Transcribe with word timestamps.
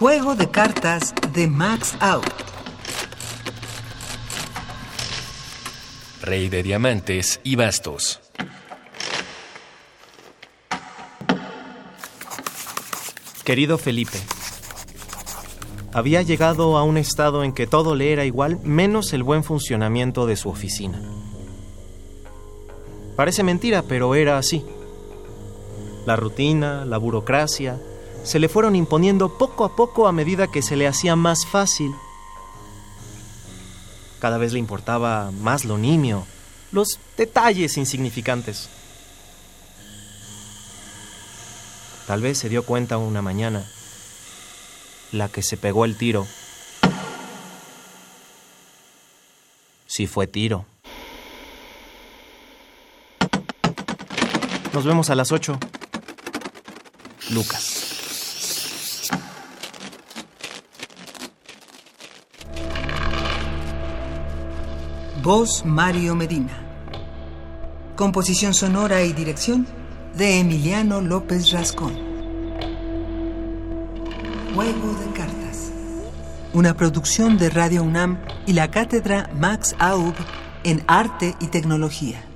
Juego 0.00 0.34
de 0.34 0.50
cartas 0.50 1.14
de 1.34 1.46
Max 1.46 1.94
Out. 2.00 2.24
Rey 6.22 6.48
de 6.48 6.62
diamantes 6.62 7.38
y 7.44 7.54
bastos. 7.56 8.18
Querido 13.44 13.76
Felipe, 13.76 14.18
había 15.92 16.22
llegado 16.22 16.78
a 16.78 16.82
un 16.82 16.96
estado 16.96 17.44
en 17.44 17.52
que 17.52 17.66
todo 17.66 17.94
le 17.94 18.14
era 18.14 18.24
igual 18.24 18.58
menos 18.64 19.12
el 19.12 19.22
buen 19.22 19.44
funcionamiento 19.44 20.24
de 20.24 20.36
su 20.36 20.48
oficina. 20.48 20.98
Parece 23.16 23.42
mentira, 23.42 23.82
pero 23.86 24.14
era 24.14 24.38
así. 24.38 24.64
La 26.06 26.16
rutina, 26.16 26.86
la 26.86 26.96
burocracia, 26.96 27.78
se 28.24 28.38
le 28.38 28.48
fueron 28.48 28.76
imponiendo 28.76 29.38
poco 29.38 29.64
a 29.64 29.74
poco 29.76 30.06
a 30.06 30.12
medida 30.12 30.50
que 30.50 30.62
se 30.62 30.76
le 30.76 30.86
hacía 30.86 31.16
más 31.16 31.46
fácil. 31.46 31.94
Cada 34.20 34.38
vez 34.38 34.52
le 34.52 34.58
importaba 34.58 35.30
más 35.30 35.64
lo 35.64 35.78
nimio, 35.78 36.26
los 36.72 36.98
detalles 37.16 37.76
insignificantes. 37.76 38.68
Tal 42.06 42.20
vez 42.20 42.38
se 42.38 42.48
dio 42.48 42.64
cuenta 42.64 42.98
una 42.98 43.22
mañana, 43.22 43.64
la 45.12 45.28
que 45.28 45.42
se 45.42 45.56
pegó 45.56 45.84
el 45.84 45.96
tiro. 45.96 46.26
Sí 49.86 50.06
fue 50.06 50.26
tiro. 50.26 50.66
Nos 54.72 54.84
vemos 54.84 55.10
a 55.10 55.14
las 55.14 55.32
8. 55.32 55.58
Lucas. 57.30 57.89
Voz 65.22 65.66
Mario 65.66 66.14
Medina. 66.14 66.62
Composición 67.94 68.54
sonora 68.54 69.02
y 69.02 69.12
dirección 69.12 69.66
de 70.16 70.40
Emiliano 70.40 71.02
López 71.02 71.50
Rascón. 71.50 71.92
Juego 74.54 74.94
de 74.94 75.12
cartas. 75.12 75.72
Una 76.54 76.74
producción 76.74 77.36
de 77.36 77.50
Radio 77.50 77.82
UNAM 77.82 78.18
y 78.46 78.54
la 78.54 78.70
cátedra 78.70 79.28
Max 79.34 79.76
Aub 79.78 80.14
en 80.64 80.82
Arte 80.86 81.34
y 81.38 81.48
Tecnología. 81.48 82.29